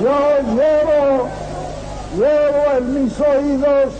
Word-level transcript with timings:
yo 0.00 0.38
llevo, 0.54 1.28
llevo 2.16 2.78
en 2.78 3.04
mis 3.04 3.20
oídos 3.20 3.92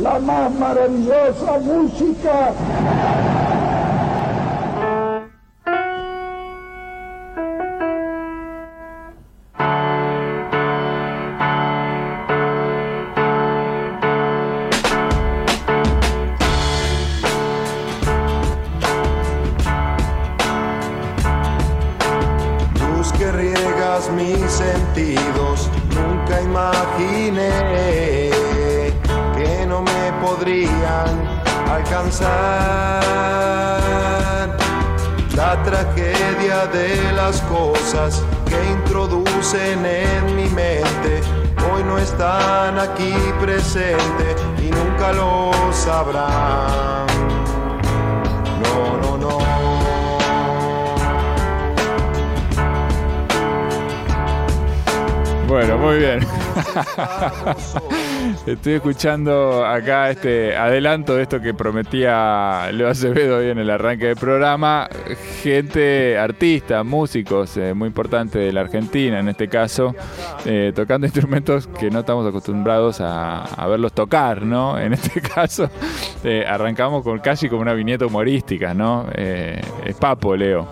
la 0.00 0.18
más 0.18 0.52
maravillosa 0.52 1.58
música. 1.58 2.52
Mis 24.12 24.50
sentidos, 24.50 25.68
nunca 25.90 26.40
imaginé 26.40 27.50
que 29.36 29.66
no 29.66 29.82
me 29.82 30.12
podrían 30.22 31.10
alcanzar. 31.70 32.28
La 35.34 35.62
tragedia 35.64 36.66
de 36.72 37.12
las 37.12 37.40
cosas 37.42 38.22
que 38.46 38.64
introducen 38.70 39.84
en 39.84 40.36
mi 40.36 40.48
mente 40.48 41.20
hoy 41.72 41.82
no 41.84 41.98
están 41.98 42.78
aquí 42.78 43.14
presentes 43.40 44.36
y 44.62 44.70
nunca 44.70 45.12
lo 45.12 45.50
sabrán. 45.72 47.17
Bueno, 55.48 55.78
muy 55.78 55.96
bien. 55.96 56.20
Estoy 58.46 58.74
escuchando 58.74 59.64
acá 59.64 60.10
este 60.10 60.54
adelanto 60.54 61.16
de 61.16 61.22
esto 61.22 61.40
que 61.40 61.54
prometía 61.54 62.68
Leo 62.70 62.90
Acevedo 62.90 63.38
hoy 63.38 63.48
en 63.48 63.58
el 63.58 63.70
arranque 63.70 64.08
del 64.08 64.16
programa. 64.16 64.90
Gente, 65.42 66.18
artistas, 66.18 66.84
músicos 66.84 67.56
eh, 67.56 67.72
muy 67.72 67.86
importantes 67.86 68.42
de 68.42 68.52
la 68.52 68.60
Argentina 68.60 69.20
en 69.20 69.30
este 69.30 69.48
caso, 69.48 69.94
eh, 70.44 70.70
tocando 70.76 71.06
instrumentos 71.06 71.66
que 71.66 71.90
no 71.90 72.00
estamos 72.00 72.28
acostumbrados 72.28 73.00
a, 73.00 73.66
verlos 73.68 73.94
tocar, 73.94 74.42
¿no? 74.42 74.78
En 74.88 74.92
este 74.92 75.22
caso, 75.22 75.70
eh, 76.24 76.44
arrancamos 76.46 77.02
con 77.02 77.20
casi 77.20 77.48
como 77.48 77.62
una 77.62 77.72
viñeta 77.72 78.04
humorística, 78.04 78.74
¿no? 78.74 79.06
Es 79.14 79.96
Papo, 79.98 80.36
Leo. 80.36 80.68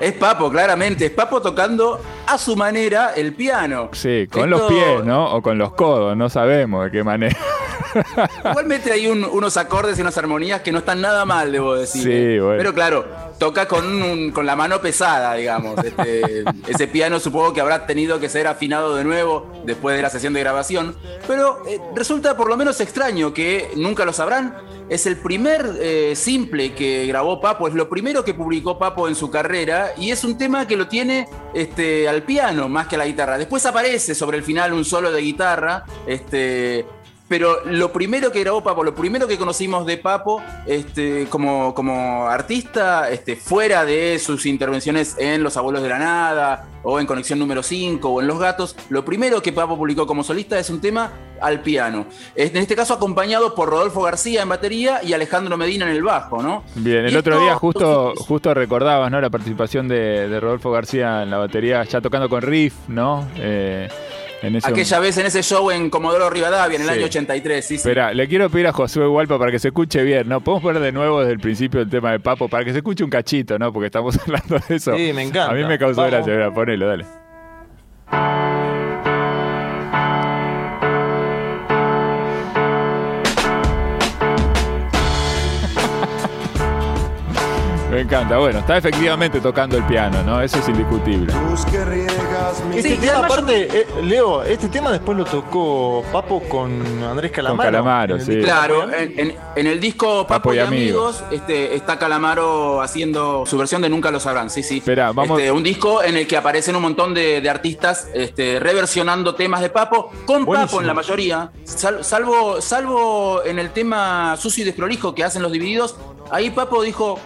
Es 0.00 0.14
Papo, 0.14 0.50
claramente. 0.50 1.06
Es 1.06 1.12
Papo 1.12 1.40
tocando 1.40 2.00
a 2.32 2.38
su 2.38 2.56
manera 2.56 3.12
el 3.16 3.34
piano. 3.34 3.90
Sí, 3.92 4.26
con 4.30 4.44
Esto- 4.44 4.46
los 4.46 4.62
pies, 4.72 5.04
¿no? 5.04 5.32
O 5.34 5.42
con 5.42 5.58
los 5.58 5.72
codos, 5.74 6.16
no 6.16 6.28
sabemos 6.28 6.84
de 6.86 6.90
qué 6.90 7.04
manera. 7.04 7.36
Igualmente 8.50 8.90
hay 8.92 9.06
un- 9.06 9.24
unos 9.24 9.56
acordes 9.56 9.98
y 9.98 10.02
unas 10.02 10.16
armonías 10.16 10.62
que 10.62 10.72
no 10.72 10.78
están 10.78 11.00
nada 11.00 11.24
mal, 11.24 11.52
debo 11.52 11.74
decir. 11.74 12.02
Sí, 12.02 12.10
¿eh? 12.10 12.40
bueno. 12.40 12.58
Pero 12.58 12.74
claro, 12.74 13.04
toca 13.38 13.66
con, 13.68 13.84
un- 14.02 14.30
con 14.30 14.46
la 14.46 14.56
mano 14.56 14.80
pesada, 14.80 15.34
digamos. 15.34 15.76
Este, 15.84 16.44
ese 16.68 16.86
piano 16.88 17.20
supongo 17.20 17.52
que 17.52 17.60
habrá 17.60 17.86
tenido 17.86 18.18
que 18.20 18.28
ser 18.28 18.46
afinado 18.46 18.94
de 18.96 19.04
nuevo 19.04 19.46
después 19.64 19.96
de 19.96 20.02
la 20.02 20.10
sesión 20.10 20.32
de 20.32 20.40
grabación. 20.40 20.96
Pero 21.26 21.62
eh, 21.68 21.80
resulta 21.94 22.36
por 22.36 22.48
lo 22.48 22.56
menos 22.56 22.80
extraño 22.80 23.32
que 23.34 23.70
nunca 23.76 24.04
lo 24.04 24.12
sabrán. 24.12 24.56
Es 24.92 25.06
el 25.06 25.16
primer 25.16 25.78
eh, 25.80 26.12
simple 26.14 26.74
que 26.74 27.06
grabó 27.06 27.40
Papo, 27.40 27.66
es 27.66 27.72
lo 27.72 27.88
primero 27.88 28.22
que 28.26 28.34
publicó 28.34 28.78
Papo 28.78 29.08
en 29.08 29.14
su 29.14 29.30
carrera 29.30 29.92
y 29.96 30.10
es 30.10 30.22
un 30.22 30.36
tema 30.36 30.66
que 30.66 30.76
lo 30.76 30.86
tiene 30.86 31.30
este, 31.54 32.06
al 32.10 32.24
piano 32.24 32.68
más 32.68 32.88
que 32.88 32.96
a 32.96 32.98
la 32.98 33.06
guitarra. 33.06 33.38
Después 33.38 33.64
aparece 33.64 34.14
sobre 34.14 34.36
el 34.36 34.42
final 34.42 34.74
un 34.74 34.84
solo 34.84 35.10
de 35.10 35.22
guitarra, 35.22 35.86
este, 36.06 36.84
pero 37.32 37.64
lo 37.64 37.90
primero 37.90 38.30
que 38.30 38.40
grabó 38.40 38.62
Papo, 38.62 38.84
lo 38.84 38.94
primero 38.94 39.26
que 39.26 39.38
conocimos 39.38 39.86
de 39.86 39.96
Papo 39.96 40.42
este, 40.66 41.26
como, 41.30 41.72
como 41.74 42.26
artista, 42.26 43.08
este, 43.10 43.36
fuera 43.36 43.86
de 43.86 44.18
sus 44.18 44.44
intervenciones 44.44 45.16
en 45.18 45.42
Los 45.42 45.56
Abuelos 45.56 45.82
de 45.82 45.88
la 45.88 45.98
Nada 45.98 46.68
o 46.82 47.00
en 47.00 47.06
Conexión 47.06 47.38
número 47.38 47.62
5 47.62 48.06
o 48.06 48.20
en 48.20 48.26
Los 48.26 48.38
Gatos, 48.38 48.76
lo 48.90 49.02
primero 49.02 49.40
que 49.40 49.50
Papo 49.50 49.78
publicó 49.78 50.06
como 50.06 50.22
solista 50.22 50.58
es 50.58 50.68
un 50.68 50.82
tema 50.82 51.10
al 51.40 51.62
piano. 51.62 52.04
En 52.36 52.54
este 52.58 52.76
caso 52.76 52.92
acompañado 52.92 53.54
por 53.54 53.70
Rodolfo 53.70 54.02
García 54.02 54.42
en 54.42 54.50
batería 54.50 55.00
y 55.02 55.14
Alejandro 55.14 55.56
Medina 55.56 55.86
en 55.88 55.92
el 55.96 56.02
bajo, 56.02 56.42
¿no? 56.42 56.64
Bien, 56.74 57.06
el 57.06 57.14
Y 57.14 57.16
otro 57.16 57.32
esto- 57.36 57.44
día 57.46 57.54
justo, 57.54 58.12
justo 58.18 58.52
recordabas, 58.52 59.10
¿no? 59.10 59.22
La 59.22 59.30
participación 59.30 59.88
de, 59.88 60.28
de 60.28 60.38
Rodolfo 60.38 60.70
García 60.70 61.22
en 61.22 61.30
la 61.30 61.38
batería, 61.38 61.82
ya 61.84 62.02
tocando 62.02 62.28
con 62.28 62.42
Riff, 62.42 62.74
¿no? 62.88 63.26
Eh, 63.38 63.88
en 64.42 64.56
ese 64.56 64.68
Aquella 64.68 64.98
vez 65.00 65.16
en 65.18 65.26
ese 65.26 65.42
show 65.42 65.70
en 65.70 65.88
Comodoro 65.88 66.28
Rivadavia 66.28 66.76
en 66.76 66.82
el 66.82 66.88
Sí. 66.88 66.94
año 66.94 67.04
83, 67.06 67.64
sí, 67.64 67.68
sí. 67.68 67.88
Espera, 67.88 68.12
le 68.12 68.26
quiero 68.28 68.50
pedir 68.50 68.66
a 68.66 68.72
Josué 68.72 69.06
Hualpa 69.08 69.38
para 69.38 69.50
que 69.50 69.58
se 69.58 69.68
escuche 69.68 70.02
bien, 70.02 70.28
¿no? 70.28 70.40
Podemos 70.40 70.62
poner 70.62 70.82
de 70.82 70.92
nuevo 70.92 71.20
desde 71.20 71.32
el 71.32 71.38
principio 71.40 71.80
el 71.80 71.88
tema 71.88 72.12
de 72.12 72.20
Papo 72.20 72.48
para 72.48 72.64
que 72.64 72.72
se 72.72 72.78
escuche 72.78 73.04
un 73.04 73.10
cachito, 73.10 73.58
¿no? 73.58 73.72
Porque 73.72 73.86
estamos 73.86 74.18
hablando 74.26 74.58
de 74.68 74.76
eso. 74.76 74.96
Sí, 74.96 75.12
me 75.12 75.22
encanta. 75.22 75.52
A 75.52 75.54
mí 75.54 75.64
me 75.64 75.78
causó 75.78 76.02
Vamos. 76.02 76.10
gracia, 76.12 76.32
mira, 76.34 76.52
ponelo, 76.52 76.86
dale. 76.88 78.41
Me 87.92 88.00
encanta. 88.00 88.38
Bueno, 88.38 88.60
está 88.60 88.78
efectivamente 88.78 89.38
tocando 89.38 89.76
el 89.76 89.84
piano, 89.84 90.22
¿no? 90.22 90.40
Eso 90.40 90.58
es 90.58 90.68
indiscutible. 90.68 91.30
Este 92.74 92.90
Sí, 92.94 92.96
tema, 92.96 93.18
aparte, 93.26 93.68
eh, 93.80 93.86
Leo, 94.02 94.42
este 94.44 94.68
tema 94.68 94.90
después 94.90 95.16
lo 95.18 95.24
tocó 95.26 96.02
Papo 96.10 96.40
con 96.48 96.72
Andrés 97.04 97.30
Calamaro. 97.32 97.70
Calamaro, 97.70 98.14
en 98.14 98.20
el 98.20 98.26
sí. 98.26 98.40
Claro, 98.42 98.80
Papo 98.80 98.92
en, 98.94 99.18
en- 99.20 99.36
en 99.56 99.66
el 99.66 99.78
disco 99.78 100.26
Papo, 100.26 100.54
y 100.54 100.58
Amigos, 100.58 101.22
este, 101.30 101.76
está 101.76 101.98
Calamaro 101.98 102.80
haciendo 102.80 103.44
su 103.44 103.58
versión 103.58 103.82
de 103.82 103.90
Nunca 103.90 104.10
lo 104.10 104.20
sabrán, 104.20 104.48
sí, 104.48 104.62
sí. 104.62 104.78
Esperá, 104.78 105.12
vamos- 105.12 105.38
Este, 105.38 105.52
un 105.52 105.62
disco 105.62 106.02
en 106.02 106.16
el 106.16 106.26
que 106.26 106.38
aparecen 106.38 106.74
un 106.76 106.82
montón 106.82 107.12
de, 107.12 107.42
de 107.42 107.50
artistas 107.50 108.08
este, 108.14 108.58
reversionando 108.58 109.34
temas 109.34 109.60
de 109.60 109.68
Papo, 109.68 110.10
con 110.24 110.46
Buenísimo. 110.46 110.66
Papo 110.70 110.80
en 110.80 110.86
la 110.86 110.94
mayoría, 110.94 111.50
sal- 111.64 112.02
salvo, 112.04 112.60
salvo 112.62 113.42
en 113.44 113.58
el 113.58 113.70
tema 113.70 114.34
Sucio 114.38 114.62
y 114.62 114.64
Desprolijo 114.64 115.14
que 115.14 115.24
hacen 115.24 115.42
los 115.42 115.52
divididos, 115.52 115.96
ahí 116.30 116.48
Papo 116.50 116.82
dijo... 116.82 117.18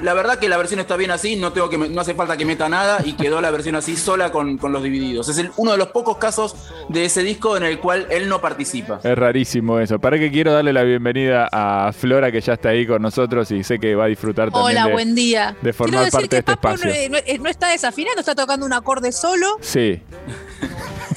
La 0.00 0.14
verdad 0.14 0.38
que 0.38 0.48
la 0.48 0.56
versión 0.56 0.80
está 0.80 0.96
bien 0.96 1.10
así, 1.10 1.36
no 1.36 1.52
tengo 1.52 1.68
que 1.70 1.76
no 1.78 2.00
hace 2.00 2.14
falta 2.14 2.36
que 2.36 2.44
meta 2.44 2.68
nada 2.68 3.00
y 3.04 3.12
quedó 3.12 3.40
la 3.40 3.50
versión 3.50 3.76
así 3.76 3.96
sola 3.96 4.32
con, 4.32 4.56
con 4.58 4.72
los 4.72 4.82
divididos. 4.82 5.28
Es 5.28 5.38
el- 5.38 5.50
uno 5.56 5.72
de 5.72 5.78
los 5.78 5.88
pocos 5.88 6.16
casos 6.16 6.56
de 6.88 7.04
ese 7.04 7.22
disco 7.22 7.56
en 7.56 7.62
el 7.62 7.78
cual 7.78 8.06
él 8.10 8.28
no 8.28 8.40
participa. 8.40 8.98
Es 9.04 9.16
rarísimo 9.16 9.78
eso. 9.78 9.98
Para 10.00 10.18
que 10.18 10.30
quiero 10.32 10.52
darle 10.52 10.72
la 10.72 10.82
bienvenida 10.82 11.48
a 11.52 11.92
Flora, 11.92 12.32
que 12.32 12.40
ya 12.40 12.54
está 12.54 12.70
ahí 12.70 12.86
con 12.86 13.00
nosotros 13.02 13.50
y 13.52 13.62
sé 13.62 13.78
que 13.78 13.94
va 13.94 14.04
a 14.04 14.08
disfrutar 14.08 14.50
también 14.50 14.76
Hola, 14.78 14.86
de, 14.86 14.92
buen 14.92 15.14
día. 15.14 15.54
de 15.60 15.72
formar 15.72 15.90
Quiero 15.90 16.04
decir 16.06 16.20
parte 16.20 16.36
de 16.36 16.40
este 16.40 16.52
Papo 16.56 16.68
espacio. 16.74 17.08
no, 17.10 17.16
no- 17.18 17.22
eh, 17.26 17.38
no 17.38 17.48
está 17.50 17.68
desafinando, 17.68 18.20
está 18.20 18.34
tocando 18.34 18.66
un 18.66 18.72
acorde 18.72 19.12
solo. 19.12 19.58
Sí, 19.60 20.00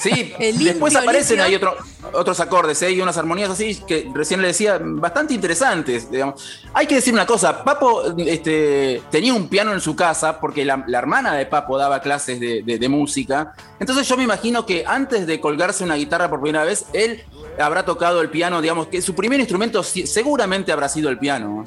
Sí, 0.00 0.32
El 0.38 0.52
limpio, 0.56 0.66
después 0.72 0.96
aparecen 0.96 1.36
limpio. 1.38 1.44
ahí 1.44 1.54
otro- 1.54 1.76
otros 2.12 2.38
acordes 2.40 2.80
¿eh? 2.82 2.92
y 2.92 3.00
unas 3.00 3.16
armonías 3.18 3.50
así 3.50 3.74
que 3.86 4.08
recién 4.14 4.40
le 4.40 4.48
decía 4.48 4.78
bastante 4.80 5.34
interesantes. 5.34 6.10
Digamos. 6.10 6.62
Hay 6.72 6.86
que 6.86 6.94
decir 6.96 7.12
una 7.12 7.26
cosa, 7.26 7.64
Papo 7.64 8.02
este, 8.18 9.02
tenía 9.10 9.34
un 9.34 9.48
piano 9.48 9.72
en 9.72 9.80
su 9.80 9.96
casa 9.96 10.38
porque 10.40 10.64
la, 10.64 10.84
la 10.86 10.98
hermana 10.98 11.34
de 11.34 11.46
Papo 11.46 11.76
daba 11.78 12.00
clases 12.00 12.38
de, 12.40 12.62
de- 12.62 12.78
de 12.78 12.88
música. 12.88 13.54
Entonces 13.80 14.06
yo 14.08 14.16
me 14.16 14.22
imagino 14.24 14.64
que 14.66 14.84
antes 14.86 15.26
de 15.26 15.40
colgarse 15.40 15.82
una 15.84 15.96
guitarra 15.96 16.30
por 16.30 16.40
primera 16.40 16.64
vez, 16.64 16.86
él 16.92 17.24
habrá 17.58 17.84
tocado 17.84 18.20
el 18.20 18.28
piano, 18.30 18.60
digamos 18.60 18.86
que 18.88 19.00
su 19.02 19.14
primer 19.14 19.40
instrumento 19.40 19.82
seguramente 19.82 20.72
habrá 20.72 20.88
sido 20.88 21.08
el 21.10 21.18
piano. 21.18 21.66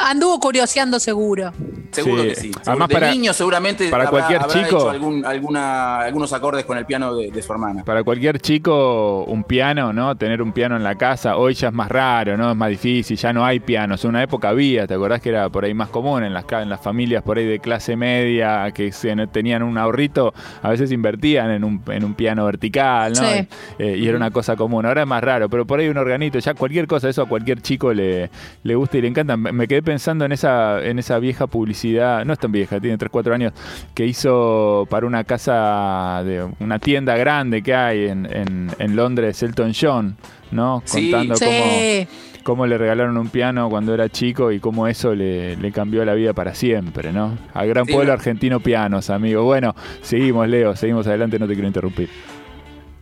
Anduvo 0.00 0.38
curioseando 0.40 0.98
seguro. 1.00 1.52
Seguro 1.92 2.22
Sí. 2.22 2.28
que 2.28 2.34
sí. 2.34 2.50
Además, 2.66 2.88
de 2.88 2.94
para- 2.94 3.10
niño 3.10 3.32
seguramente 3.32 3.88
para 3.88 4.04
habrá, 4.04 4.10
cualquier 4.10 4.42
habrá 4.42 4.52
chico- 4.52 4.76
hecho 4.76 4.90
algún- 4.90 5.24
alguna- 5.24 6.00
algunos 6.00 6.32
acordes 6.32 6.64
con 6.64 6.76
el 6.76 6.84
piano 6.84 7.14
de- 7.14 7.30
de 7.30 7.42
su 7.42 7.52
hermana. 7.52 7.84
para 7.84 8.02
cualquier 8.04 8.38
chico 8.40 9.24
un 9.24 9.44
piano, 9.44 9.92
¿no? 9.92 10.14
Tener 10.16 10.42
un 10.42 10.52
piano 10.52 10.76
en 10.76 10.82
la 10.84 10.96
casa, 10.96 11.36
hoy 11.36 11.54
ya 11.54 11.68
es 11.68 11.74
más 11.74 11.88
raro, 11.88 12.36
¿no? 12.36 12.50
Es 12.50 12.56
más 12.56 12.68
difícil, 12.68 13.16
ya 13.16 13.32
no 13.32 13.44
hay 13.44 13.60
pianos. 13.60 14.04
En 14.04 14.10
una 14.10 14.22
época 14.22 14.50
había, 14.50 14.86
¿te 14.86 14.94
acordás 14.94 15.20
que 15.22 15.30
era 15.30 15.48
por 15.48 15.64
ahí 15.64 15.72
más 15.74 15.88
común 15.88 16.22
en 16.24 16.34
las, 16.34 16.44
en 16.50 16.68
las 16.68 16.80
familias 16.80 17.22
por 17.22 17.38
ahí 17.38 17.46
de 17.46 17.58
clase 17.60 17.96
media 17.96 18.70
que 18.72 18.92
se, 18.92 19.14
tenían 19.28 19.62
un 19.62 19.78
ahorrito, 19.78 20.34
a 20.62 20.68
veces 20.68 20.92
invertían 20.92 21.50
en 21.50 21.64
un, 21.64 21.80
en 21.88 22.04
un 22.04 22.14
piano 22.14 22.44
vertical, 22.44 23.12
¿no? 23.14 23.22
Sí. 23.22 23.48
Eh, 23.78 23.96
y 23.98 24.06
era 24.08 24.16
una 24.16 24.30
cosa 24.30 24.56
común. 24.56 24.84
Ahora 24.84 25.02
es 25.02 25.08
más 25.08 25.22
raro, 25.24 25.48
pero 25.48 25.66
por 25.66 25.80
ahí 25.80 25.88
un 25.88 25.96
organito, 25.96 26.38
ya 26.38 26.52
cualquier 26.54 26.86
cosa, 26.86 27.08
eso 27.08 27.22
a 27.22 27.28
cualquier 27.28 27.62
chico 27.62 27.94
le, 27.94 28.28
le 28.64 28.74
gusta 28.74 28.98
y 28.98 29.02
le 29.02 29.08
encanta. 29.08 29.36
Me 29.36 29.52
me 29.52 29.66
quedé 29.66 29.82
pensando 29.86 30.26
en 30.26 30.32
esa, 30.32 30.84
en 30.84 30.98
esa 30.98 31.18
vieja 31.18 31.46
publicidad 31.46 32.26
no 32.26 32.34
es 32.34 32.38
tan 32.38 32.52
vieja, 32.52 32.78
tiene 32.78 32.98
3, 32.98 33.10
4 33.10 33.34
años, 33.34 33.52
que 33.94 34.04
hizo 34.04 34.86
para 34.90 35.06
una 35.06 35.24
casa, 35.24 36.22
de 36.26 36.46
una 36.60 36.78
tienda 36.78 37.16
grande 37.16 37.62
que 37.62 37.74
hay 37.74 38.06
en, 38.08 38.26
en, 38.30 38.70
en 38.78 38.96
Londres, 38.96 39.42
Elton 39.42 39.72
John, 39.80 40.16
¿no? 40.50 40.82
Sí. 40.84 41.10
Contando 41.10 41.34
cómo, 41.38 41.50
Sí. 41.50 42.08
cómo 42.42 42.66
le 42.66 42.76
regalaron 42.76 43.16
un 43.16 43.28
piano 43.30 43.70
cuando 43.70 43.94
era 43.94 44.08
chico 44.10 44.52
y 44.52 44.60
cómo 44.60 44.86
eso 44.88 45.14
le, 45.14 45.56
le 45.56 45.72
cambió 45.72 46.04
la 46.04 46.14
vida 46.14 46.32
para 46.34 46.54
siempre, 46.54 47.12
¿no? 47.12 47.38
Al 47.54 47.68
gran 47.68 47.86
Sí, 47.86 47.92
pueblo 47.92 48.08
no. 48.08 48.18
argentino 48.18 48.60
pianos, 48.60 49.08
amigo. 49.08 49.44
Bueno, 49.44 49.74
seguimos, 50.02 50.48
Leo, 50.48 50.76
seguimos 50.76 51.06
adelante, 51.06 51.38
no 51.38 51.46
te 51.46 51.54
quiero 51.54 51.68
interrumpir. 51.68 52.08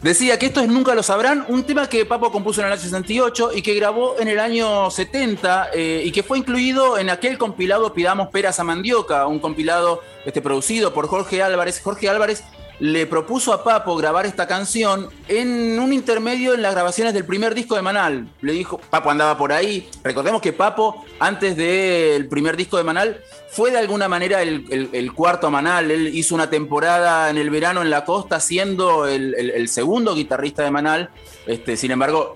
Decía 0.05 0.39
que 0.39 0.45
estos 0.45 0.69
nunca 0.69 0.95
lo 0.95 1.03
sabrán, 1.03 1.47
un 1.49 1.65
tema 1.65 1.89
que 1.89 2.05
Papo 2.05 2.31
compuso 2.31 2.61
en 2.61 2.67
el 2.67 2.75
año 2.75 2.83
68 2.83 3.53
y 3.55 3.63
que 3.63 3.73
grabó 3.73 4.17
en 4.21 4.29
el 4.29 4.39
año 4.39 4.91
70 4.91 5.71
eh, 5.73 6.03
y 6.05 6.13
que 6.13 6.23
fue 6.23 6.37
incluido 6.37 6.99
en 6.99 7.09
aquel 7.09 7.39
compilado 7.39 7.95
Pidamos 7.95 8.29
Peras 8.29 8.61
a 8.61 8.65
Mandioca, 8.65 9.27
un 9.27 9.39
compilado 9.39 10.03
este, 10.27 10.43
producido 10.43 10.93
por 10.93 11.09
Jorge 11.09 11.43
Álvarez. 11.43 11.81
Jorge 11.83 12.11
Álvarez 12.11 12.45
le 12.81 13.07
propuso 13.07 13.53
a 13.53 13.63
Papo 13.63 13.97
grabar 13.97 14.27
esta 14.27 14.47
canción 14.47 15.09
en 15.29 15.79
un 15.79 15.93
intermedio 15.93 16.55
en 16.55 16.63
las 16.63 16.75
grabaciones 16.75 17.15
del 17.15 17.25
primer 17.25 17.55
disco 17.55 17.77
de 17.77 17.83
Manal. 17.83 18.29
Le 18.41 18.53
dijo, 18.53 18.79
Papo 18.91 19.11
andaba 19.11 19.39
por 19.39 19.53
ahí. 19.53 19.89
Recordemos 20.03 20.41
que 20.41 20.53
Papo, 20.53 21.05
antes 21.19 21.57
del 21.57 22.29
primer 22.29 22.57
disco 22.57 22.77
de 22.77 22.85
Manal, 22.85 23.21
fue 23.51 23.71
de 23.71 23.79
alguna 23.79 24.09
manera 24.09 24.43
el, 24.43 25.13
cuarto 25.15 25.51
Manal. 25.51 25.91
Él 25.91 26.09
hizo 26.15 26.35
una 26.35 26.51
temporada 26.51 27.31
en 27.31 27.39
el 27.39 27.51
verano 27.51 27.83
en 27.83 27.91
la 27.91 28.05
costa 28.05 28.41
siendo 28.41 29.07
el 29.07 29.69
segundo 29.69 30.15
guitarrista 30.15 30.65
de 30.65 30.71
Manal. 30.71 31.11
Este, 31.47 31.77
sin 31.77 31.91
embargo, 31.91 32.35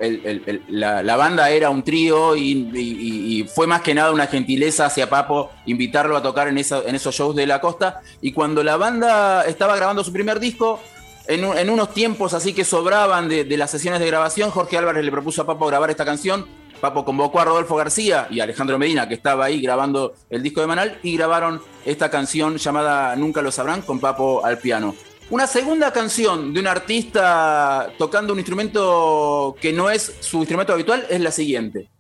la, 0.68 1.16
banda 1.16 1.48
era 1.50 1.70
un 1.70 1.82
trío 1.82 2.36
y, 2.36 3.48
fue 3.54 3.66
más 3.66 3.80
que 3.82 3.94
nada 3.94 4.12
una 4.12 4.26
gentileza 4.26 4.86
hacia 4.86 5.08
Papo 5.08 5.50
invitarlo 5.66 6.16
a 6.16 6.22
tocar 6.22 6.48
en, 6.48 6.58
esa- 6.58 6.82
en 6.86 6.94
esos 6.94 7.14
shows 7.14 7.34
de 7.34 7.46
la 7.46 7.60
costa. 7.60 8.00
Y 8.20 8.32
cuando 8.32 8.62
la 8.62 8.76
banda 8.76 9.44
estaba 9.46 9.76
grabando 9.76 10.04
su 10.04 10.12
primer 10.12 10.40
disco, 10.40 10.80
en 11.26 11.68
unos 11.70 11.92
tiempos 11.92 12.32
así 12.32 12.54
que 12.54 12.64
sobraban 12.64 13.28
de, 13.28 13.44
de 13.44 13.56
las 13.58 13.70
sesiones 13.70 14.00
de 14.00 14.06
grabación, 14.06 14.50
Jorge 14.50 14.78
Álvarez 14.78 15.04
le 15.04 15.10
propuso 15.10 15.42
a 15.42 15.46
Papo 15.46 15.66
grabar 15.66 15.90
esta 15.90 16.04
canción. 16.04 16.46
Papo 16.80 17.04
convocó 17.04 17.40
a 17.40 17.44
Rodolfo 17.44 17.74
García 17.76 18.28
y 18.30 18.40
a 18.40 18.44
Alejandro 18.44 18.78
Medina, 18.78 19.08
que 19.08 19.14
estaba 19.14 19.46
ahí 19.46 19.60
grabando 19.60 20.14
el 20.30 20.42
disco 20.42 20.60
de 20.60 20.68
Manal, 20.68 20.98
y 21.02 21.16
grabaron 21.16 21.60
esta 21.84 22.08
canción 22.08 22.56
llamada 22.56 23.16
Nunca 23.16 23.42
lo 23.42 23.50
sabrán 23.50 23.82
con 23.82 23.98
Papo 23.98 24.44
al 24.44 24.58
piano. 24.58 24.94
Una 25.30 25.46
segunda 25.46 25.92
canción 25.92 26.54
de 26.54 26.60
un 26.60 26.66
artista 26.66 27.92
tocando 27.98 28.32
un 28.32 28.38
instrumento 28.38 29.54
que 29.60 29.74
no 29.74 29.90
es 29.90 30.16
su 30.20 30.38
instrumento 30.38 30.72
habitual 30.72 31.06
es 31.10 31.20
la 31.20 31.30
siguiente. 31.30 31.90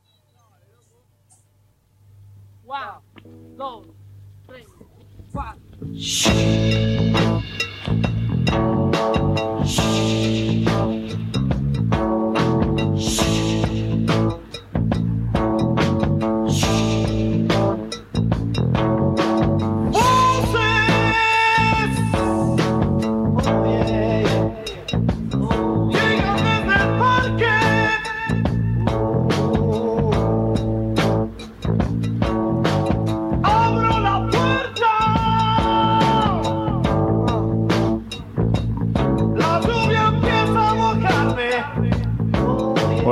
One, 2.66 2.88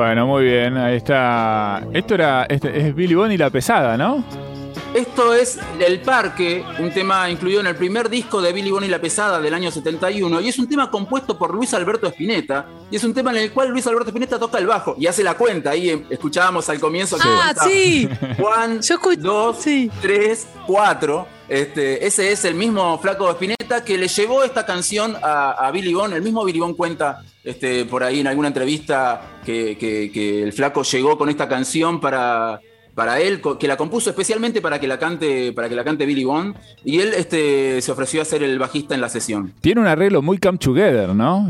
Bueno, 0.06 0.24
muy 0.24 0.44
bien, 0.44 0.76
ahí 0.76 0.98
está. 0.98 1.84
Esto 1.92 2.14
era, 2.14 2.44
este, 2.44 2.78
es 2.78 2.94
Billy 2.94 3.16
Bonnie 3.16 3.36
la 3.36 3.50
pesada, 3.50 3.96
¿no? 3.96 4.22
Esto 4.94 5.34
es 5.34 5.58
El 5.80 6.00
Parque, 6.00 6.64
un 6.78 6.92
tema 6.92 7.28
incluido 7.28 7.60
en 7.60 7.66
el 7.66 7.74
primer 7.74 8.08
disco 8.08 8.40
de 8.40 8.52
Billy 8.52 8.70
Bonnie 8.70 8.88
La 8.88 9.00
Pesada 9.00 9.40
del 9.40 9.52
año 9.52 9.72
71, 9.72 10.40
y 10.42 10.48
es 10.48 10.60
un 10.60 10.68
tema 10.68 10.92
compuesto 10.92 11.36
por 11.36 11.52
Luis 11.52 11.74
Alberto 11.74 12.06
Spinetta, 12.06 12.66
y 12.88 12.94
es 12.94 13.02
un 13.02 13.12
tema 13.14 13.32
en 13.32 13.38
el 13.38 13.50
cual 13.50 13.70
Luis 13.70 13.84
Alberto 13.88 14.10
Spinetta 14.10 14.38
toca 14.38 14.58
el 14.58 14.66
bajo 14.68 14.94
y 14.96 15.08
hace 15.08 15.24
la 15.24 15.34
cuenta. 15.34 15.70
Ahí 15.70 15.90
eh, 15.90 16.06
escuchábamos 16.08 16.68
al 16.70 16.78
comienzo 16.78 17.16
que 17.16 17.24
Ah, 17.26 17.52
sí. 17.64 18.08
Juan, 18.38 18.80
Yo 18.82 18.98
dos, 19.18 19.56
sí. 19.58 19.90
tres, 20.00 20.46
cuatro. 20.68 21.26
Este, 21.48 22.06
ese 22.06 22.30
es 22.30 22.44
el 22.44 22.54
mismo 22.54 22.96
flaco 22.98 23.28
Spinetta 23.32 23.84
que 23.84 23.98
le 23.98 24.06
llevó 24.06 24.44
esta 24.44 24.64
canción 24.64 25.16
a, 25.20 25.50
a 25.66 25.70
Billy 25.72 25.92
Bond. 25.94 26.14
El 26.14 26.22
mismo 26.22 26.44
Billy 26.44 26.60
Bond 26.60 26.76
cuenta 26.76 27.22
este, 27.46 27.86
por 27.86 28.02
ahí 28.04 28.20
en 28.20 28.26
alguna 28.26 28.48
entrevista 28.48 29.40
que, 29.46 29.78
que- 29.78 30.42
el 30.42 30.52
flaco 30.52 30.82
llegó 30.82 31.16
con 31.16 31.28
esta 31.30 31.48
canción 31.48 32.00
para, 32.00 32.60
para 32.94 33.20
él, 33.20 33.40
que 33.58 33.68
la 33.68 33.76
compuso 33.76 34.10
especialmente 34.10 34.60
para 34.60 34.78
que 34.80 34.86
la 34.88 34.98
cante, 34.98 35.52
para 35.52 35.68
que 35.68 35.74
la 35.74 35.84
cante 35.84 36.04
Billy 36.06 36.24
Bond. 36.24 36.56
Y 36.84 37.00
él 37.00 37.12
este, 37.16 37.80
se 37.80 37.92
ofreció 37.92 38.20
a 38.20 38.24
ser 38.24 38.42
el 38.42 38.58
bajista 38.58 38.94
en 38.94 39.00
la 39.00 39.08
sesión. 39.08 39.52
Tiene 39.60 39.80
un 39.80 39.86
arreglo 39.86 40.20
muy 40.22 40.38
Come 40.38 40.58
Together, 40.58 41.10
¿no? 41.14 41.48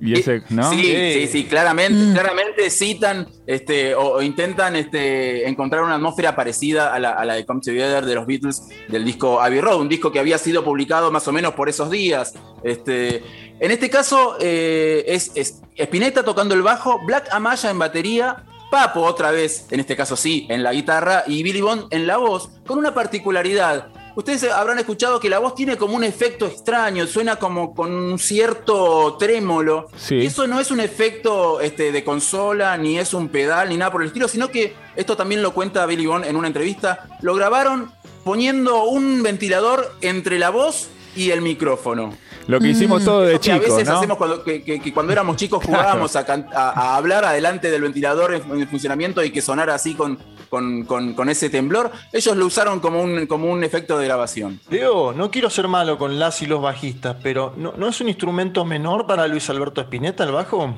Y 0.00 0.14
ese, 0.18 0.42
¿no? 0.50 0.70
Sí, 0.70 0.82
Sí. 1.12 1.28
sí, 1.28 1.44
claramente, 1.44 2.12
claramente 2.18 2.70
citan 2.70 3.28
este, 3.46 3.94
o, 3.94 4.14
o 4.14 4.22
intentan 4.22 4.76
este, 4.76 5.48
encontrar 5.48 5.82
una 5.82 5.96
atmósfera 5.96 6.34
parecida 6.34 6.94
a 6.94 6.98
la, 6.98 7.10
a 7.10 7.24
la 7.24 7.34
de 7.34 7.44
Come 7.44 7.60
Together 7.60 8.04
de 8.06 8.14
los 8.14 8.26
Beatles 8.26 8.62
del 8.88 9.04
disco 9.04 9.40
Abbey 9.40 9.60
Road, 9.60 9.80
un 9.80 9.88
disco 9.88 10.10
que 10.10 10.18
había 10.18 10.38
sido 10.38 10.64
publicado 10.64 11.10
más 11.10 11.26
o 11.28 11.32
menos 11.32 11.54
por 11.54 11.68
esos 11.68 11.90
días. 11.90 12.34
Este, 12.64 13.22
en 13.58 13.70
este 13.70 13.90
caso 13.90 14.36
eh, 14.40 15.04
es, 15.06 15.32
es 15.34 15.60
Spinetta 15.76 16.22
tocando 16.24 16.54
el 16.54 16.62
bajo, 16.62 16.98
Black 17.04 17.28
Amaya 17.32 17.70
en 17.70 17.78
batería, 17.78 18.44
Papo 18.70 19.00
otra 19.00 19.32
vez, 19.32 19.66
en 19.70 19.80
este 19.80 19.96
caso 19.96 20.16
sí, 20.16 20.46
en 20.48 20.62
la 20.62 20.72
guitarra 20.72 21.24
y 21.26 21.42
Billy 21.42 21.60
Bond 21.60 21.86
en 21.90 22.06
la 22.06 22.18
voz, 22.18 22.50
con 22.66 22.78
una 22.78 22.94
particularidad. 22.94 23.88
Ustedes 24.16 24.44
habrán 24.44 24.78
escuchado 24.78 25.20
que 25.20 25.28
la 25.28 25.38
voz 25.38 25.54
tiene 25.54 25.76
como 25.76 25.94
un 25.96 26.04
efecto 26.04 26.46
extraño, 26.46 27.06
suena 27.06 27.36
como 27.36 27.74
con 27.74 27.92
un 27.92 28.18
cierto 28.18 29.16
trémolo. 29.18 29.88
Sí. 29.96 30.16
Y 30.16 30.26
eso 30.26 30.46
no 30.46 30.58
es 30.60 30.70
un 30.70 30.80
efecto 30.80 31.60
este, 31.60 31.92
de 31.92 32.04
consola, 32.04 32.76
ni 32.76 32.98
es 32.98 33.14
un 33.14 33.28
pedal, 33.28 33.68
ni 33.68 33.76
nada 33.76 33.90
por 33.92 34.02
el 34.02 34.08
estilo, 34.08 34.28
sino 34.28 34.48
que 34.48 34.74
esto 34.96 35.16
también 35.16 35.42
lo 35.42 35.52
cuenta 35.54 35.86
Billy 35.86 36.06
Bond 36.06 36.24
en 36.24 36.36
una 36.36 36.48
entrevista. 36.48 37.08
Lo 37.22 37.34
grabaron 37.34 37.92
poniendo 38.24 38.84
un 38.84 39.22
ventilador 39.22 39.94
entre 40.00 40.38
la 40.38 40.50
voz 40.50 40.88
y 41.16 41.30
el 41.30 41.40
micrófono. 41.40 42.12
Lo 42.46 42.58
que 42.58 42.68
hicimos 42.68 43.04
todo 43.04 43.20
de 43.22 43.38
que 43.38 43.52
a 43.52 43.58
chicos, 43.60 43.76
veces 43.76 43.88
¿no? 43.88 43.98
hacemos 43.98 44.16
cuando, 44.18 44.42
que, 44.42 44.62
que- 44.64 44.80
que 44.80 44.92
cuando 44.92 45.12
éramos 45.12 45.36
chicos 45.36 45.62
jugábamos 45.64 46.16
a, 46.16 46.24
can- 46.26 46.48
a- 46.52 46.70
a 46.70 46.96
hablar 46.96 47.24
adelante 47.24 47.70
del 47.70 47.82
ventilador 47.82 48.34
en, 48.34 48.42
en 48.60 48.68
funcionamiento 48.68 49.22
y 49.22 49.30
que 49.30 49.40
sonara 49.40 49.74
así 49.74 49.94
con, 49.94 50.18
con- 50.50 50.84
con- 50.84 51.14
con 51.14 51.28
ese 51.30 51.48
temblor. 51.48 51.90
Ellos 52.12 52.36
lo 52.36 52.44
usaron 52.44 52.80
como 52.80 53.00
un, 53.00 53.26
como 53.26 53.50
un 53.50 53.64
efecto 53.64 53.96
de 53.96 54.04
grabación. 54.06 54.60
Leo, 54.68 55.12
no 55.14 55.30
quiero 55.30 55.48
ser 55.48 55.68
malo 55.68 55.96
con 55.96 56.18
las 56.18 56.42
y 56.42 56.46
los 56.46 56.60
bajistas, 56.60 57.16
pero 57.22 57.54
¿no, 57.56 57.72
no 57.76 57.88
es 57.88 58.00
un 58.02 58.08
instrumento 58.08 58.64
menor 58.64 59.06
para 59.06 59.26
Luis 59.28 59.48
Alberto 59.48 59.80
Spinetta 59.80 60.24
el 60.24 60.32
bajo? 60.32 60.76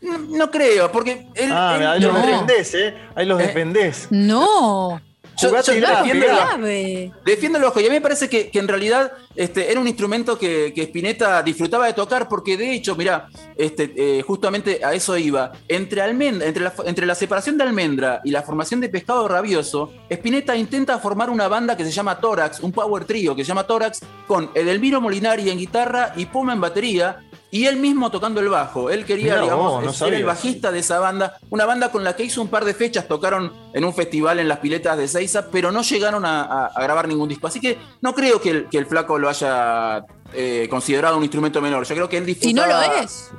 No, 0.00 0.18
no 0.18 0.50
creo, 0.50 0.92
porque 0.92 1.26
él, 1.34 1.50
Ah, 1.52 1.76
él- 1.80 1.86
ahí 1.86 2.00
los 2.00 2.12
no. 2.12 2.20
defendés, 2.20 2.74
¿eh? 2.74 2.94
Ahí 3.14 3.26
los 3.26 3.40
Eh. 3.40 3.46
defendés. 3.48 4.08
No. 4.10 5.00
Yo- 5.36 5.50
yo 5.74 5.80
grave, 5.80 5.96
defiendo 6.08 6.26
grave. 6.26 7.12
Defiendo 7.24 7.58
el 7.58 7.64
ojo. 7.64 7.80
Y 7.80 7.84
a 7.86 7.88
mí 7.88 7.94
me 7.94 8.00
parece 8.00 8.28
que, 8.28 8.50
que 8.50 8.58
en 8.58 8.68
realidad 8.68 9.12
este, 9.34 9.70
era 9.70 9.80
un 9.80 9.86
instrumento 9.88 10.38
que, 10.38 10.72
que 10.74 10.82
Spinetta 10.82 11.42
disfrutaba 11.42 11.86
de 11.86 11.92
tocar, 11.92 12.28
porque 12.28 12.56
de 12.56 12.72
hecho, 12.72 12.96
mira, 12.96 13.28
este, 13.56 13.92
eh, 13.96 14.22
justamente 14.22 14.84
a 14.84 14.94
eso 14.94 15.16
iba. 15.16 15.52
Entre, 15.68 16.00
almendra, 16.00 16.46
entre, 16.46 16.62
la, 16.64 16.72
entre 16.84 17.06
la 17.06 17.14
separación 17.14 17.58
de 17.58 17.64
almendra 17.64 18.20
y 18.24 18.30
la 18.30 18.42
formación 18.42 18.80
de 18.80 18.88
pescado 18.88 19.26
rabioso, 19.28 19.92
Spinetta 20.10 20.56
intenta 20.56 20.98
formar 20.98 21.30
una 21.30 21.48
banda 21.48 21.76
que 21.76 21.84
se 21.84 21.90
llama 21.90 22.18
Tórax, 22.20 22.60
un 22.60 22.72
power 22.72 23.04
trio 23.04 23.34
que 23.36 23.44
se 23.44 23.48
llama 23.48 23.66
Tórax, 23.66 24.00
con 24.26 24.50
Edelmiro 24.54 25.00
Molinari 25.00 25.50
en 25.50 25.58
guitarra 25.58 26.12
y 26.16 26.26
Puma 26.26 26.52
en 26.52 26.60
batería. 26.60 27.18
Y 27.56 27.66
él 27.66 27.76
mismo 27.76 28.10
tocando 28.10 28.40
el 28.40 28.48
bajo. 28.48 28.90
Él 28.90 29.04
quería, 29.04 29.32
Mirá 29.34 29.42
digamos, 29.42 29.82
no 29.84 29.92
ser 29.92 30.12
el 30.14 30.24
bajista 30.24 30.70
de 30.70 30.80
esa 30.80 30.98
banda. 30.98 31.38
Una 31.50 31.64
banda 31.64 31.90
con 31.90 32.04
la 32.04 32.14
que 32.14 32.24
hizo 32.24 32.42
un 32.42 32.48
par 32.48 32.64
de 32.64 32.74
fechas, 32.74 33.08
tocaron 33.08 33.52
en 33.72 33.84
un 33.84 33.94
festival 33.94 34.38
en 34.38 34.48
las 34.48 34.58
piletas 34.58 34.98
de 34.98 35.08
Seiza, 35.08 35.46
pero 35.50 35.72
no 35.72 35.82
llegaron 35.82 36.24
a, 36.26 36.42
a- 36.42 36.66
a 36.66 36.82
grabar 36.82 37.08
ningún 37.08 37.28
disco. 37.28 37.46
Así 37.46 37.60
que 37.60 37.78
no 38.02 38.14
creo 38.14 38.40
que 38.40 38.50
el, 38.50 38.68
que 38.68 38.78
el 38.78 38.86
flaco 38.86 39.18
lo 39.18 39.28
haya 39.28 40.04
eh, 40.34 40.66
considerado 40.68 41.16
un 41.16 41.22
instrumento 41.22 41.60
menor. 41.62 41.84
Yo 41.86 41.94
creo 41.94 42.08
que 42.08 42.18
él 42.18 42.24
Y 42.28 42.34
disfrutaba... 42.34 42.66
no 42.66 42.92
lo 42.94 43.00
es. 43.02 43.30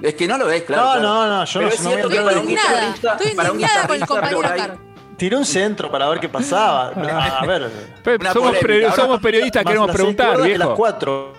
Es 0.00 0.14
que 0.14 0.28
no 0.28 0.38
lo 0.38 0.50
es, 0.50 0.62
claro. 0.62 0.84
No, 0.84 0.92
claro. 0.92 1.02
no, 1.08 1.26
no, 1.38 1.44
yo 1.44 1.60
Pero 1.60 1.68
no- 1.68 1.74
es 1.74 1.80
no 1.82 1.90
voy 1.90 1.92
a 1.92 1.96
cierto 2.02 2.08
que 2.08 2.16
para 2.16 2.26
un 2.26 2.28
Estoy 2.38 2.52
indignada. 2.52 2.80
guitarrista... 2.80 3.12
Estoy 3.12 3.32
para 3.34 3.52
un 3.52 3.58
con 4.08 4.24
el 4.24 4.36
compañero. 4.36 4.88
Tiré 5.18 5.36
un 5.36 5.44
centro 5.44 5.90
para 5.90 6.08
ver 6.08 6.20
qué 6.20 6.28
pasaba. 6.28 6.88
A 7.40 7.44
ver. 7.44 7.68
Somos, 8.32 8.56
polémica. 8.56 8.92
somos 8.94 9.20
periodistas, 9.20 9.64
queremos 9.64 9.90
preguntar, 9.90 10.36
que 10.40 10.56
las 10.56 10.58
viejo. 10.68 10.74
cuatro. 10.76 11.32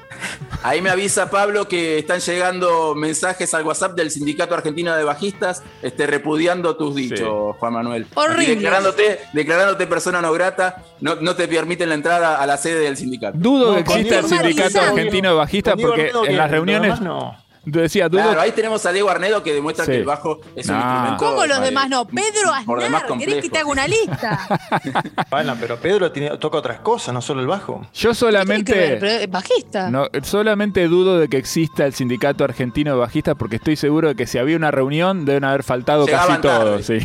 Ahí 0.61 0.81
me 0.81 0.89
avisa 0.89 1.29
Pablo 1.29 1.67
que 1.69 1.99
están 1.99 2.19
llegando 2.19 2.93
mensajes 2.93 3.53
al 3.53 3.63
WhatsApp 3.63 3.95
del 3.95 4.11
Sindicato 4.11 4.53
Argentino 4.53 4.93
de 4.95 5.05
Bajistas 5.05 5.63
este, 5.81 6.05
repudiando 6.05 6.75
tus 6.75 6.95
dichos, 6.95 7.55
Juan 7.57 7.73
Manuel. 7.73 8.05
Horrible. 8.13 8.43
Y 8.43 8.55
Declarándote, 8.55 9.19
declarándote 9.31 9.87
persona 9.87 10.21
no 10.21 10.33
grata, 10.33 10.83
no, 10.99 11.15
no 11.15 11.35
te 11.35 11.47
permiten 11.47 11.87
la 11.89 11.95
entrada 11.95 12.41
a 12.41 12.45
la 12.45 12.57
sede 12.57 12.81
del 12.81 12.97
sindicato. 12.97 13.37
Dudo 13.37 13.71
No, 13.71 13.73
que 13.75 13.79
exista 13.81 14.19
el 14.19 14.25
Sindicato 14.25 14.81
Argentino 14.81 15.29
de 15.29 15.35
Bajistas 15.35 15.75
porque 15.79 16.11
en 16.27 16.37
las 16.37 16.51
reuniones 16.51 16.99
no. 16.99 17.37
Decía, 17.71 18.09
dudo 18.09 18.21
Claro, 18.23 18.41
ahí 18.41 18.51
tenemos 18.51 18.85
a 18.85 18.91
Diego 18.91 19.09
Arnedo 19.09 19.41
que 19.43 19.53
demuestra 19.53 19.85
Sí. 19.85 19.91
que 19.91 19.97
el 19.97 20.05
bajo 20.05 20.39
es 20.55 20.67
un 20.69 20.75
instrumento. 20.75 21.17
¿Cómo 21.17 21.45
los 21.45 21.61
demás 21.61 21.89
no? 21.89 22.05
Pedro 22.05 22.53
Aznar, 22.53 23.05
¿querés 23.17 23.41
que 23.43 23.49
te 23.49 23.57
haga 23.59 23.69
una 23.69 23.88
lista? 23.88 24.39
Bueno, 25.29 25.55
pero 25.59 25.77
Pedro 25.77 26.11
tiene- 26.11 26.38
toca 26.38 26.57
otras 26.57 26.79
cosas, 26.79 27.13
no 27.13 27.21
solo 27.21 27.41
el 27.41 27.47
bajo. 27.47 27.81
Yo 27.93 28.11
Tiene 28.13 28.63
que 28.63 28.73
ver, 28.73 28.99
solamente 28.99 29.27
bajista. 29.27 29.89
no, 29.91 30.07
solamente 30.23 30.88
dudo 30.88 31.19
de 31.19 31.27
que 31.27 31.38
exista 31.38 31.85
el 31.85 31.93
Sindicato 31.93 32.43
Argentino 32.43 32.91
de 32.93 32.97
Bajistas 32.97 33.35
porque 33.38 33.57
estoy 33.57 33.75
seguro 33.75 34.09
de 34.09 34.15
que 34.15 34.25
si 34.27 34.38
había 34.38 34.55
una 34.57 34.71
reunión 34.71 35.25
deben 35.25 35.43
haber 35.43 35.63
faltado 35.63 36.05
Llegaban 36.05 36.41
casi 36.41 36.41
todos, 36.41 36.85
sí. 36.85 36.99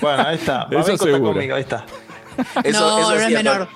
Bueno, 0.00 0.24
ahí 0.26 0.34
está. 0.36 0.66
Eso 0.70 0.96
seguro. 0.96 1.32
conmigo, 1.32 1.54
ahí 1.54 1.62
está. 1.62 1.84
Eso, 2.64 2.80
No, 2.80 3.00
eso 3.00 3.14
no 3.14 3.20
es 3.20 3.30
menor. 3.30 3.68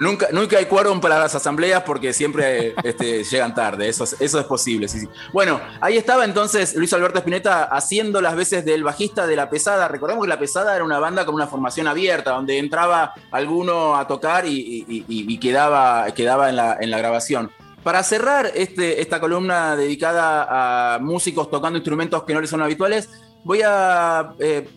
Nunca, 0.00 0.28
nunca 0.32 0.56
hay 0.58 0.64
quórum 0.66 1.00
para 1.00 1.18
las 1.18 1.34
asambleas 1.34 1.82
porque 1.84 2.12
siempre 2.12 2.74
este, 2.82 3.22
llegan 3.22 3.54
tarde. 3.54 3.88
Eso, 3.88 4.04
es- 4.04 4.16
eso 4.18 4.40
es 4.40 4.46
posible. 4.46 4.88
Sí, 4.88 5.00
sí. 5.00 5.08
Bueno, 5.32 5.60
ahí 5.80 5.96
estaba 5.98 6.24
entonces 6.24 6.74
Luis 6.74 6.92
Alberto 6.94 7.18
Spinetta 7.18 7.64
haciendo 7.64 8.20
las 8.20 8.34
veces 8.34 8.64
del 8.64 8.82
bajista 8.82 9.26
de 9.26 9.36
La 9.36 9.48
Pesada. 9.50 9.86
Recordemos 9.88 10.24
que 10.24 10.28
La 10.30 10.38
Pesada 10.38 10.74
era 10.74 10.84
una 10.84 10.98
banda 10.98 11.24
con 11.26 11.34
una 11.34 11.46
formación 11.46 11.86
abierta, 11.86 12.30
donde 12.32 12.58
entraba 12.58 13.12
alguno 13.30 13.96
a 13.96 14.06
tocar 14.08 14.46
y- 14.46 14.84
y 14.88 15.38
quedaba, 15.38 16.06
quedaba 16.14 16.48
en, 16.48 16.56
la, 16.56 16.76
en 16.80 16.90
la 16.90 16.98
grabación. 16.98 17.50
Para 17.82 18.02
cerrar 18.02 18.50
este, 18.54 19.00
esta 19.00 19.20
columna 19.20 19.74
dedicada 19.74 20.94
a 20.94 20.98
músicos 20.98 21.50
tocando 21.50 21.78
instrumentos 21.78 22.24
que 22.24 22.34
no 22.34 22.40
les 22.42 22.50
son 22.50 22.60
habituales, 22.60 23.08
voy 23.42 23.62
a 23.64 24.34
eh, 24.38 24.68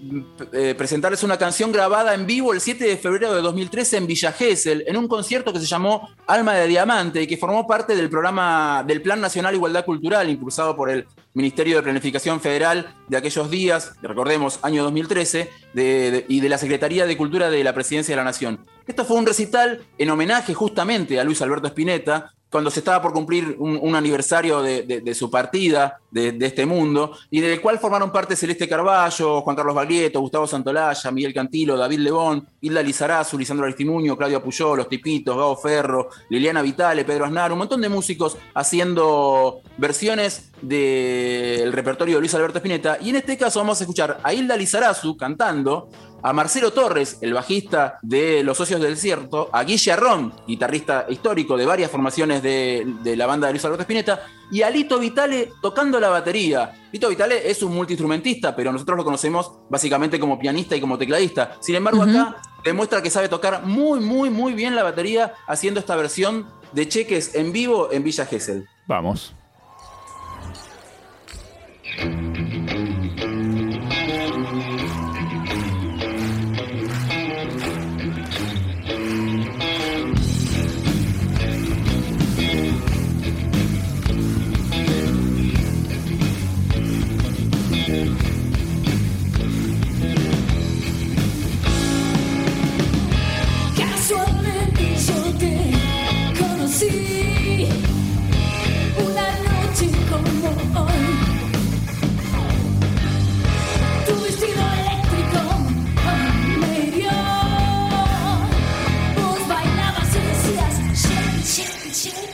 eh, 0.53 0.73
presentarles 0.77 1.21
una 1.21 1.37
canción 1.37 1.73
grabada 1.73 2.13
en 2.13 2.25
vivo 2.25 2.53
el 2.53 2.61
7 2.61 2.81
de 2.85 2.95
febrero 2.95 3.33
de 3.33 3.41
2013 3.41 3.97
en 3.97 4.07
Villa 4.07 4.31
Gesell, 4.31 4.85
en 4.87 4.95
un 4.95 5.09
concierto 5.09 5.51
que 5.51 5.59
se 5.59 5.65
llamó 5.65 6.07
Alma 6.27 6.53
de 6.53 6.65
Diamante 6.67 7.21
y 7.21 7.27
que 7.27 7.35
formó 7.35 7.67
parte 7.67 7.93
del 7.93 8.09
programa 8.09 8.85
del 8.87 9.01
Plan 9.01 9.19
Nacional 9.19 9.53
Igualdad 9.53 9.83
Cultural, 9.83 10.29
impulsado 10.29 10.77
por 10.77 10.89
el 10.89 11.05
Ministerio 11.33 11.75
de 11.75 11.83
Planificación 11.83 12.39
Federal 12.39 12.95
de 13.09 13.17
aquellos 13.17 13.51
días, 13.51 13.95
recordemos, 14.01 14.59
año 14.61 14.81
2013, 14.83 15.49
de- 15.73 16.11
de- 16.11 16.25
y 16.29 16.39
de 16.39 16.47
la 16.47 16.57
Secretaría 16.57 17.05
de 17.05 17.17
Cultura 17.17 17.49
de 17.49 17.65
la 17.65 17.73
Presidencia 17.73 18.13
de 18.13 18.17
la 18.17 18.23
Nación. 18.23 18.65
Esto 18.87 19.03
fue 19.03 19.17
un 19.17 19.25
recital 19.25 19.81
en 19.97 20.09
homenaje 20.09 20.53
justamente 20.53 21.19
a 21.19 21.25
Luis 21.25 21.41
Alberto 21.41 21.67
Spinetta, 21.67 22.31
cuando 22.53 22.69
se 22.69 22.81
estaba 22.81 23.01
por 23.01 23.13
cumplir 23.13 23.55
un, 23.57 23.95
aniversario 23.95 24.61
de, 24.61 25.15
su 25.15 25.31
partida 25.31 25.97
de, 26.11 26.33
de 26.33 26.45
este 26.45 26.67
mundo, 26.67 27.17
y 27.31 27.41
del 27.41 27.59
cual 27.59 27.79
formaron 27.79 28.11
parte 28.11 28.35
Celeste 28.35 28.69
Carballo, 28.69 29.41
Juan 29.41 29.55
Carlos 29.55 29.73
Baglietto, 29.73 30.19
Gustavo 30.19 30.45
Santolaya, 30.45 31.09
Miguel 31.09 31.33
Cantilo, 31.33 31.75
David 31.75 31.97
Lebón, 32.01 32.47
Hilda 32.61 32.83
Lizarazu, 32.83 33.39
Lisandro 33.39 33.65
Aristimuño, 33.65 34.15
Claudio 34.15 34.43
Puyol, 34.43 34.77
Los 34.77 34.87
Tipitos, 34.87 35.35
Gabo 35.35 35.57
Ferro, 35.57 36.09
Liliana 36.29 36.61
Vitale, 36.61 37.03
Pedro 37.05 37.25
Aznar, 37.25 37.51
un 37.51 37.57
montón 37.57 37.81
de 37.81 37.89
músicos 37.89 38.37
haciendo 38.53 39.61
versiones 39.77 40.51
del 40.61 41.73
repertorio 41.73 42.17
de 42.17 42.19
Luis 42.19 42.35
Alberto 42.35 42.59
Spinetta, 42.59 42.99
y 43.01 43.09
en 43.09 43.15
este 43.15 43.35
caso 43.35 43.61
vamos 43.61 43.81
a 43.81 43.83
escuchar 43.83 44.19
a 44.21 44.31
Hilda 44.31 44.55
Lizarazu 44.55 45.17
cantando, 45.17 45.89
a 46.23 46.33
Marcelo 46.33 46.71
Torres, 46.71 47.17
el 47.21 47.33
bajista 47.33 47.99
de 48.01 48.43
Los 48.43 48.57
Socios 48.57 48.79
del 48.81 48.95
Desierto, 48.95 49.49
a 49.51 49.63
Guille 49.63 49.91
Arrón, 49.91 50.33
guitarrista 50.47 51.05
histórico 51.09 51.57
de 51.57 51.65
varias 51.65 51.91
formaciones 51.91 52.41
de, 52.41 52.87
de 53.03 53.17
la 53.17 53.27
banda 53.27 53.47
de 53.47 53.53
Luis 53.53 53.65
Alberto 53.65 53.83
Spinetta, 53.83 54.21
y 54.49 54.61
a 54.61 54.69
Lito 54.69 54.99
Vitale 54.99 55.51
tocando 55.61 55.99
la 55.99 56.09
batería. 56.09 56.87
Lito 56.91 57.09
Vitale 57.09 57.49
es 57.49 57.61
un 57.61 57.75
multiinstrumentista, 57.75 58.55
pero 58.55 58.71
nosotros 58.71 58.97
lo 58.97 59.03
conocemos 59.03 59.51
básicamente 59.69 60.19
como 60.19 60.39
pianista 60.39 60.75
y 60.75 60.81
como 60.81 60.97
tecladista. 60.97 61.57
Sin 61.59 61.75
embargo, 61.75 62.03
acá 62.03 62.37
demuestra 62.63 63.01
que 63.01 63.09
sabe 63.09 63.27
tocar 63.27 63.65
muy, 63.65 63.99
muy, 63.99 64.29
muy 64.29 64.53
bien 64.53 64.75
la 64.75 64.83
batería 64.83 65.33
haciendo 65.47 65.79
esta 65.79 65.95
versión 65.95 66.47
de 66.71 66.87
cheques 66.87 67.35
en 67.35 67.51
vivo 67.51 67.91
en 67.91 68.03
Villa 68.03 68.25
Gesell. 68.25 68.65
Vamos. 68.87 69.33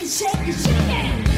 shake 0.07 0.47
it, 0.47 0.53
shake 0.53 1.25
it. 1.25 1.28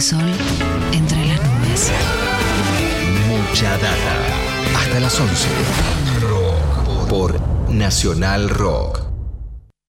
Sol 0.00 0.18
entre 0.92 1.26
las 1.26 1.40
nubes. 1.42 1.92
Mucha 3.28 3.70
data. 3.72 4.78
Hasta 4.78 5.00
las 5.00 5.20
11. 5.20 5.48
Por 7.08 7.38
Nacional 7.68 8.48
Rock. 8.48 9.09